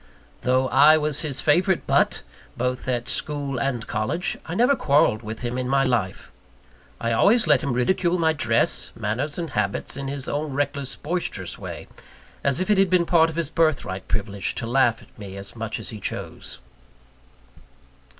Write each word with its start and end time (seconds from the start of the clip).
Though 0.41 0.67
I 0.69 0.97
was 0.97 1.19
his 1.19 1.41
favourite 1.41 1.85
butt, 1.85 2.23
both 2.57 2.87
at 2.87 3.07
school 3.07 3.59
and 3.59 3.85
college, 3.85 4.35
I 4.47 4.55
never 4.55 4.75
quarrelled 4.75 5.21
with 5.21 5.41
him 5.41 5.59
in 5.59 5.69
my 5.69 5.83
life. 5.83 6.31
I 6.99 7.11
always 7.11 7.45
let 7.45 7.61
him 7.61 7.73
ridicule 7.73 8.17
my 8.17 8.33
dress, 8.33 8.91
manners, 8.95 9.37
and 9.37 9.51
habits 9.51 9.95
in 9.95 10.07
his 10.07 10.27
own 10.27 10.53
reckless, 10.53 10.95
boisterous 10.95 11.59
way, 11.59 11.87
as 12.43 12.59
if 12.59 12.71
it 12.71 12.79
had 12.79 12.89
been 12.89 13.03
a 13.03 13.05
part 13.05 13.29
of 13.29 13.35
his 13.35 13.49
birthright 13.49 14.07
privilege 14.07 14.55
to 14.55 14.65
laugh 14.65 15.03
at 15.03 15.19
me 15.19 15.37
as 15.37 15.55
much 15.55 15.79
as 15.79 15.89
he 15.89 15.99
chose. 15.99 16.57